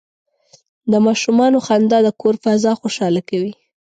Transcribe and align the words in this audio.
د 0.91 0.93
ماشومانو 1.05 1.57
خندا 1.65 1.99
د 2.03 2.09
کور 2.21 2.35
فضا 2.43 2.71
خوشحاله 2.81 3.21
کوي. 3.29 3.53